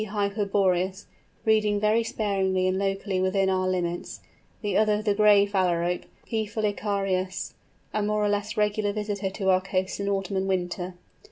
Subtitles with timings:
[0.03, 1.05] hyperboreus_,
[1.43, 4.19] breeding very sparingly and locally within our limits,
[4.63, 6.47] the other the Gray Phalarope, P.
[6.47, 7.53] fulicarius,
[7.93, 10.95] a more or less regular visitor to our coasts in autumn and winter.